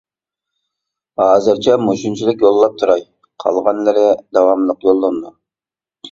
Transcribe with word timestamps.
ھازىرچە 1.23 1.75
مۇشۇنچىلىك 1.87 2.41
يوللاپ 2.45 2.79
تۇراي، 2.83 3.03
قالغانلىرى 3.43 4.07
داۋاملىق 4.39 4.87
يوللىنىدۇ. 4.89 5.31